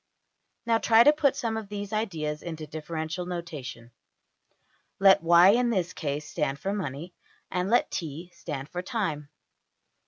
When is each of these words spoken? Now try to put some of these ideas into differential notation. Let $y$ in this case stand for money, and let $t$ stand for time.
Now 0.65 0.79
try 0.79 1.03
to 1.03 1.13
put 1.13 1.35
some 1.35 1.57
of 1.57 1.69
these 1.69 1.93
ideas 1.93 2.41
into 2.41 2.65
differential 2.65 3.27
notation. 3.27 3.91
Let 4.97 5.21
$y$ 5.21 5.51
in 5.53 5.69
this 5.69 5.93
case 5.93 6.27
stand 6.27 6.57
for 6.57 6.73
money, 6.73 7.13
and 7.51 7.69
let 7.69 7.91
$t$ 7.91 8.31
stand 8.33 8.69
for 8.69 8.81
time. 8.81 9.29